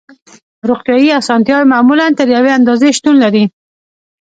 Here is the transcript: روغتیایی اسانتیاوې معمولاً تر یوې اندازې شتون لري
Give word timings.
روغتیایی 0.69 1.15
اسانتیاوې 1.19 1.69
معمولاً 1.73 2.07
تر 2.19 2.27
یوې 2.35 2.51
اندازې 2.59 2.89
شتون 2.97 3.15
لري 3.23 3.43